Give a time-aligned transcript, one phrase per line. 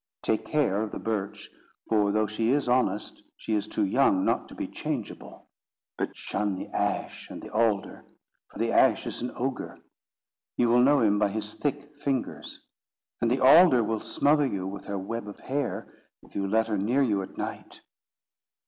[0.23, 1.51] Take care of the Birch,
[1.87, 5.47] for though she is honest, she is too young not to be changeable.
[5.95, 8.03] But shun the Ash and the Alder;
[8.47, 12.65] for the Ash is an ogre,—you will know him by his thick fingers;
[13.21, 15.93] and the Alder will smother you with her web of hair,
[16.23, 17.81] if you let her near you at night."